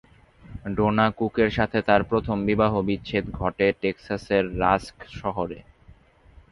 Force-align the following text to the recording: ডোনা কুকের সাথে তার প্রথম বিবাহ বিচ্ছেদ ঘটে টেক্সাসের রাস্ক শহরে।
ডোনা 0.75 1.07
কুকের 1.17 1.49
সাথে 1.49 1.79
তার 1.81 2.01
প্রথম 2.03 2.37
বিবাহ 2.45 2.73
বিচ্ছেদ 2.81 3.25
ঘটে 3.39 3.67
টেক্সাসের 3.81 4.43
রাস্ক 4.59 4.97
শহরে। 5.19 5.59